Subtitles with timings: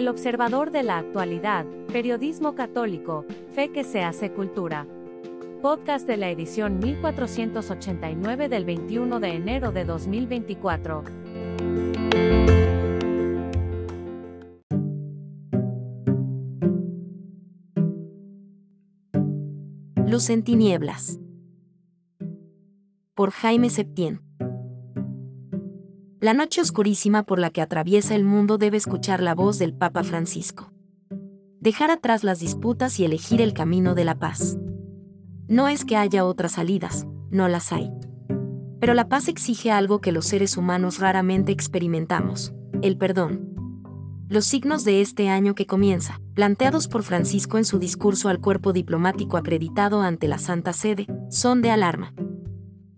[0.00, 4.86] El observador de la actualidad, periodismo católico, fe que se hace cultura.
[5.60, 11.04] Podcast de la edición 1489 del 21 de enero de 2024.
[20.06, 21.20] Luz en tinieblas.
[23.14, 24.29] Por Jaime Septién.
[26.20, 30.04] La noche oscurísima por la que atraviesa el mundo debe escuchar la voz del Papa
[30.04, 30.70] Francisco.
[31.60, 34.58] Dejar atrás las disputas y elegir el camino de la paz.
[35.48, 37.90] No es que haya otras salidas, no las hay.
[38.80, 43.48] Pero la paz exige algo que los seres humanos raramente experimentamos, el perdón.
[44.28, 48.74] Los signos de este año que comienza, planteados por Francisco en su discurso al cuerpo
[48.74, 52.12] diplomático acreditado ante la Santa Sede, son de alarma.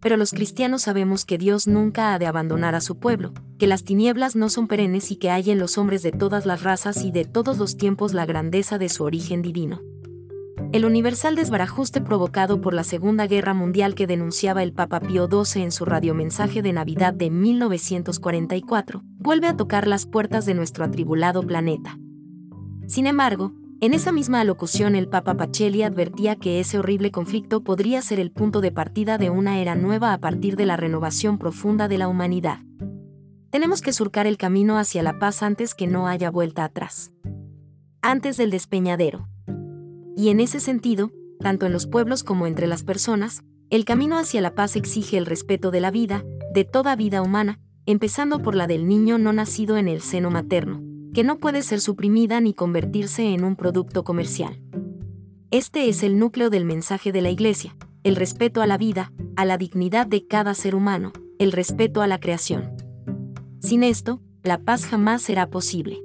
[0.00, 3.84] Pero los cristianos sabemos que Dios nunca ha de abandonar a su pueblo, que las
[3.84, 7.10] tinieblas no son perennes y que hay en los hombres de todas las razas y
[7.10, 9.82] de todos los tiempos la grandeza de su origen divino.
[10.72, 15.62] El universal desbarajuste provocado por la Segunda Guerra Mundial que denunciaba el Papa Pío XII
[15.62, 21.42] en su radiomensaje de Navidad de 1944, vuelve a tocar las puertas de nuestro atribulado
[21.42, 21.98] planeta.
[22.86, 28.02] Sin embargo, en esa misma alocución el Papa Pacelli advertía que ese horrible conflicto podría
[28.02, 31.88] ser el punto de partida de una era nueva a partir de la renovación profunda
[31.88, 32.58] de la humanidad.
[33.48, 37.10] Tenemos que surcar el camino hacia la paz antes que no haya vuelta atrás.
[38.02, 39.28] Antes del despeñadero.
[40.14, 44.42] Y en ese sentido, tanto en los pueblos como entre las personas, el camino hacia
[44.42, 46.22] la paz exige el respeto de la vida,
[46.52, 50.89] de toda vida humana, empezando por la del niño no nacido en el seno materno
[51.12, 54.60] que no puede ser suprimida ni convertirse en un producto comercial.
[55.50, 59.44] Este es el núcleo del mensaje de la Iglesia, el respeto a la vida, a
[59.44, 62.76] la dignidad de cada ser humano, el respeto a la creación.
[63.60, 66.02] Sin esto, la paz jamás será posible.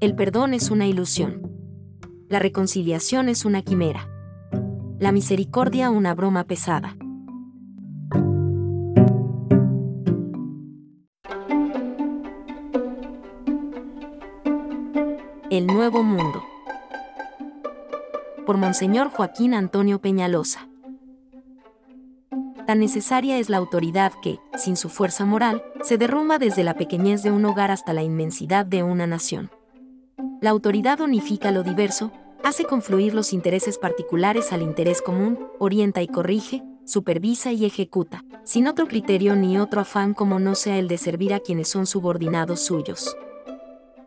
[0.00, 1.42] El perdón es una ilusión.
[2.28, 4.08] La reconciliación es una quimera.
[4.98, 6.96] La misericordia una broma pesada.
[15.50, 16.44] El Nuevo Mundo.
[18.46, 20.68] Por Monseñor Joaquín Antonio Peñalosa.
[22.68, 27.24] Tan necesaria es la autoridad que, sin su fuerza moral, se derrumba desde la pequeñez
[27.24, 29.50] de un hogar hasta la inmensidad de una nación.
[30.40, 32.12] La autoridad unifica lo diverso,
[32.44, 38.68] hace confluir los intereses particulares al interés común, orienta y corrige, supervisa y ejecuta, sin
[38.68, 42.60] otro criterio ni otro afán como no sea el de servir a quienes son subordinados
[42.60, 43.16] suyos.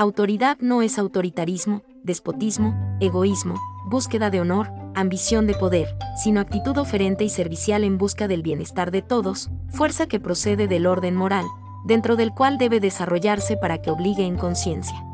[0.00, 7.22] Autoridad no es autoritarismo, despotismo, egoísmo, búsqueda de honor, ambición de poder, sino actitud oferente
[7.22, 11.44] y servicial en busca del bienestar de todos, fuerza que procede del orden moral,
[11.84, 15.04] dentro del cual debe desarrollarse para que obligue en conciencia.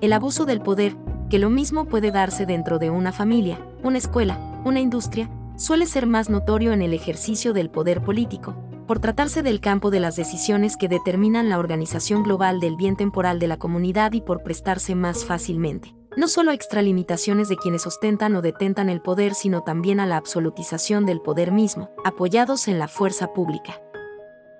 [0.00, 0.96] El abuso del poder,
[1.28, 6.06] que lo mismo puede darse dentro de una familia, una escuela, una industria, suele ser
[6.06, 8.54] más notorio en el ejercicio del poder político,
[8.86, 13.38] por tratarse del campo de las decisiones que determinan la organización global del bien temporal
[13.38, 18.36] de la comunidad y por prestarse más fácilmente, no solo a extralimitaciones de quienes ostentan
[18.36, 22.88] o detentan el poder, sino también a la absolutización del poder mismo, apoyados en la
[22.88, 23.80] fuerza pública.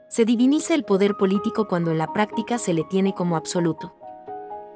[0.08, 3.96] Se diviniza el poder político cuando en la práctica se le tiene como absoluto.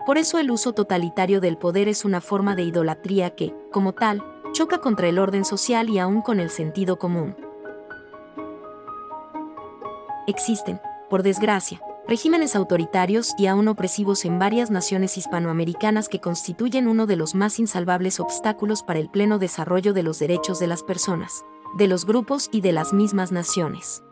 [0.06, 4.22] Por eso el uso totalitario del poder es una forma de idolatría que, como tal,
[4.52, 7.36] choca contra el orden social y aún con el sentido común.
[10.30, 17.06] Existen, por desgracia, regímenes autoritarios y aún opresivos en varias naciones hispanoamericanas que constituyen uno
[17.06, 21.44] de los más insalvables obstáculos para el pleno desarrollo de los derechos de las personas,
[21.76, 24.04] de los grupos y de las mismas naciones.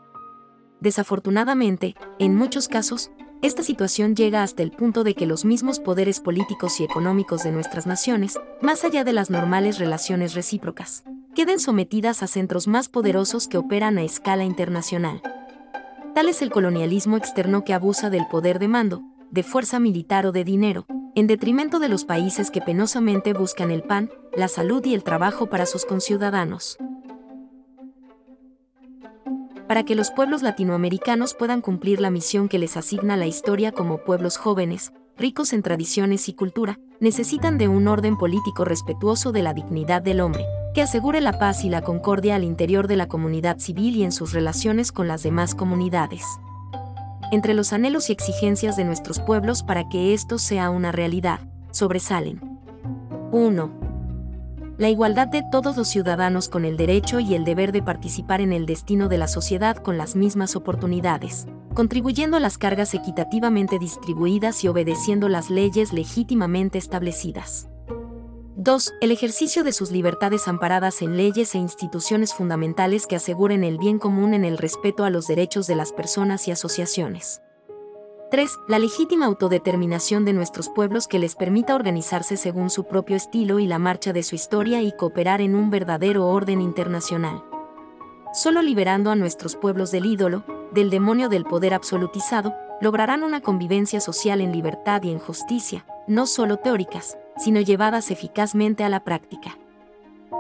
[0.81, 6.19] Desafortunadamente, en muchos casos, esta situación llega hasta el punto de que los mismos poderes
[6.19, 11.05] políticos y económicos de nuestras naciones, más allá de las normales relaciones recíprocas,
[11.37, 15.23] queden sometidas a centros más poderosos que operan a escala internacional.
[16.19, 20.33] Tal es el colonialismo externo que abusa del poder de mando, de fuerza militar o
[20.33, 20.85] de dinero,
[21.15, 25.47] en detrimento de los países que penosamente buscan el pan, la salud y el trabajo
[25.47, 26.77] para sus conciudadanos.
[29.69, 33.99] Para que los pueblos latinoamericanos puedan cumplir la misión que les asigna la historia como
[33.99, 39.55] pueblos jóvenes, ricos en tradiciones y cultura, necesitan de un orden político respetuoso de la
[39.55, 40.45] dignidad del hombre,
[40.75, 44.13] que asegure la paz y la concordia al interior de la comunidad civil y en
[44.13, 46.25] sus relaciones con las demás comunidades.
[47.31, 51.41] Entre los anhelos y exigencias de nuestros pueblos para que esto sea una realidad,
[51.73, 52.41] sobresalen
[53.33, 53.71] 1.
[54.79, 58.53] La igualdad de todos los ciudadanos con el derecho y el deber de participar en
[58.53, 64.63] el destino de la sociedad con las mismas oportunidades, contribuyendo a las cargas equitativamente distribuidas
[64.65, 67.69] y obedeciendo las leyes legítimamente establecidas.
[68.61, 68.95] 2.
[69.01, 74.01] El ejercicio de sus libertades amparadas en leyes e instituciones fundamentales que aseguren el bien
[74.01, 77.41] común en el respeto a los derechos de las personas y asociaciones.
[78.33, 78.51] 3.
[78.67, 83.69] La legítima autodeterminación de nuestros pueblos que les permita organizarse según su propio estilo y
[83.69, 87.45] la marcha de su historia y cooperar en un verdadero orden internacional.
[88.35, 94.01] Solo liberando a nuestros pueblos del ídolo, del demonio del poder absolutizado, lograrán una convivencia
[94.01, 99.59] social en libertad y en justicia, no solo teóricas, sino llevadas eficazmente a la práctica.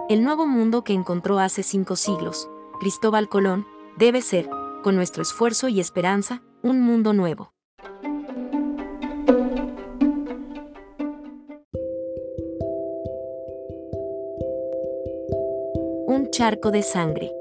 [0.08, 2.48] El nuevo mundo que encontró hace cinco siglos,
[2.80, 3.66] Cristóbal Colón,
[3.96, 4.48] debe ser,
[4.82, 7.52] con nuestro esfuerzo y esperanza, un mundo nuevo.
[16.06, 17.32] Un charco de sangre.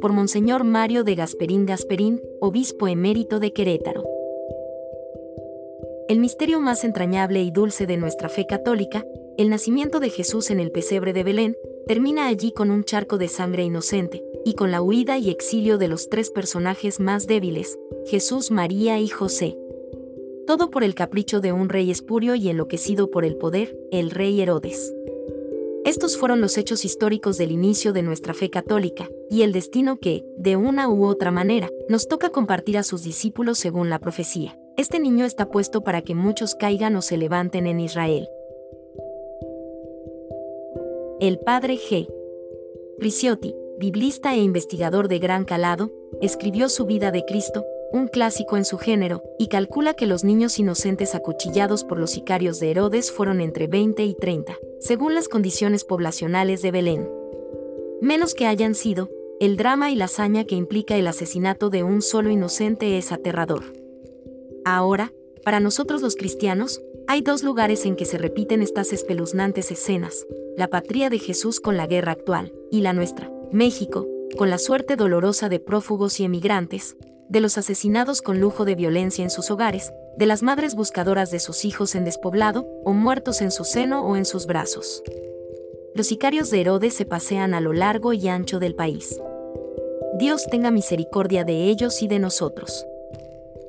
[0.00, 4.15] Por Monseñor Mario de Gasperín Gasperín, obispo emérito de Querétaro.
[6.08, 9.04] El misterio más entrañable y dulce de nuestra fe católica,
[9.36, 11.56] el nacimiento de Jesús en el pesebre de Belén,
[11.88, 15.88] termina allí con un charco de sangre inocente, y con la huida y exilio de
[15.88, 17.76] los tres personajes más débiles,
[18.06, 19.58] Jesús, María y José.
[20.46, 24.40] Todo por el capricho de un rey espurio y enloquecido por el poder, el rey
[24.40, 24.94] Herodes.
[25.84, 30.24] Estos fueron los hechos históricos del inicio de nuestra fe católica, y el destino que,
[30.38, 34.56] de una u otra manera, nos toca compartir a sus discípulos según la profecía.
[34.76, 38.28] Este niño está puesto para que muchos caigan o se levanten en Israel.
[41.18, 42.06] El padre G.
[42.98, 45.90] Ricciotti, biblista e investigador de gran calado,
[46.20, 50.58] escribió su vida de Cristo, un clásico en su género, y calcula que los niños
[50.58, 55.84] inocentes acuchillados por los sicarios de Herodes fueron entre 20 y 30, según las condiciones
[55.84, 57.10] poblacionales de Belén.
[58.02, 59.08] Menos que hayan sido,
[59.40, 63.85] el drama y la hazaña que implica el asesinato de un solo inocente es aterrador.
[64.68, 65.12] Ahora,
[65.44, 70.26] para nosotros los cristianos, hay dos lugares en que se repiten estas espeluznantes escenas,
[70.56, 74.96] la patria de Jesús con la guerra actual, y la nuestra, México, con la suerte
[74.96, 76.96] dolorosa de prófugos y emigrantes,
[77.28, 81.38] de los asesinados con lujo de violencia en sus hogares, de las madres buscadoras de
[81.38, 85.04] sus hijos en despoblado, o muertos en su seno o en sus brazos.
[85.94, 89.20] Los sicarios de Herodes se pasean a lo largo y ancho del país.
[90.18, 92.84] Dios tenga misericordia de ellos y de nosotros.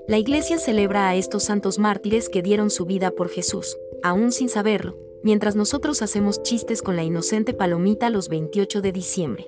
[0.07, 4.47] La Iglesia celebra a estos santos mártires que dieron su vida por Jesús, aún sin
[4.47, 9.47] saberlo, mientras nosotros hacemos chistes con la inocente palomita los 28 de diciembre.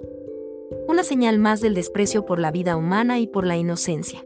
[0.85, 4.25] Una señal más del desprecio por la vida humana y por la inocencia.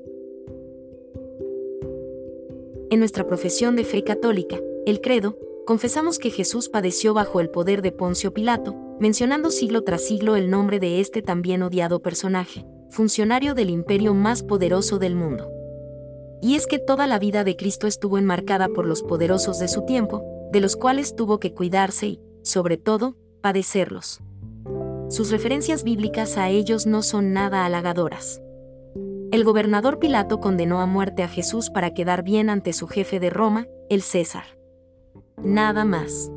[2.90, 5.38] En nuestra profesión de fe católica, el credo,
[5.68, 10.50] confesamos que Jesús padeció bajo el poder de Poncio Pilato, mencionando siglo tras siglo el
[10.50, 15.63] nombre de este también odiado personaje, funcionario del imperio más poderoso del mundo
[16.44, 19.86] y es que toda la vida de Cristo estuvo enmarcada por los poderosos de su
[19.86, 24.20] tiempo, de los cuales tuvo que cuidarse y, sobre todo, padecerlos.
[25.08, 28.42] Sus referencias bíblicas a ellos no son nada halagadoras.
[29.32, 33.30] El gobernador Pilato condenó a muerte a Jesús para quedar bien ante su jefe de
[33.30, 34.44] Roma, el César.
[35.42, 36.30] Nada más.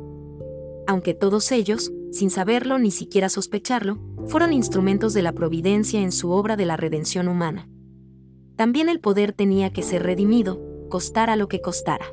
[0.87, 6.31] Aunque todos ellos, sin saberlo ni siquiera sospecharlo, fueron instrumentos de la providencia en su
[6.31, 7.67] obra de la redención humana
[8.57, 10.59] también el poder tenía que ser redimido,
[10.89, 12.05] costara lo que costara.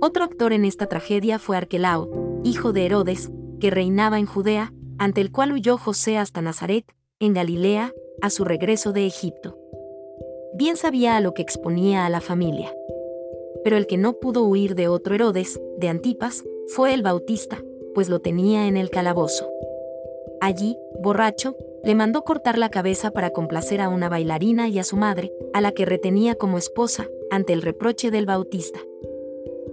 [0.00, 3.30] Otro actor en esta tragedia fue Arquelao, hijo de Herodes,
[3.60, 6.84] que reinaba en Judea, ante el cual huyó José hasta Nazaret,
[7.20, 9.58] en Galilea, a su regreso de Egipto.
[10.54, 12.74] Bien sabía a lo que exponía a la familia.
[13.64, 17.62] Pero el que no pudo huir de otro Herodes, de Antipas, fue el Bautista,
[17.94, 19.48] pues lo tenía en el calabozo.
[20.40, 24.96] Allí, borracho, le mandó cortar la cabeza para complacer a una bailarina y a su
[24.96, 28.80] madre, a la que retenía como esposa, ante el reproche del Bautista.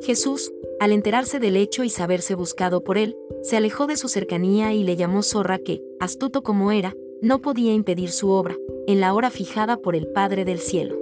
[0.01, 4.73] Jesús, al enterarse del hecho y saberse buscado por él, se alejó de su cercanía
[4.73, 9.13] y le llamó zorra que, astuto como era, no podía impedir su obra, en la
[9.13, 10.97] hora fijada por el Padre del Cielo.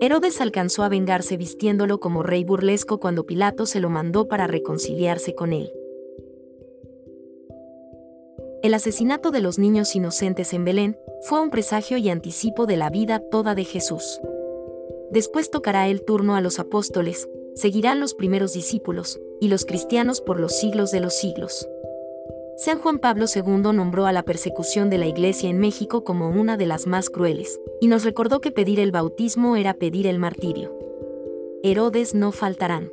[0.00, 5.34] Herodes alcanzó a vengarse vistiéndolo como rey burlesco cuando Pilato se lo mandó para reconciliarse
[5.34, 5.72] con él.
[8.62, 12.90] El asesinato de los niños inocentes en Belén fue un presagio y anticipo de la
[12.90, 14.20] vida toda de Jesús.
[15.10, 20.38] Después tocará el turno a los apóstoles, seguirán los primeros discípulos, y los cristianos por
[20.38, 21.66] los siglos de los siglos.
[22.58, 26.58] San Juan Pablo II nombró a la persecución de la Iglesia en México como una
[26.58, 30.76] de las más crueles, y nos recordó que pedir el bautismo era pedir el martirio.
[31.62, 32.92] Herodes no faltarán.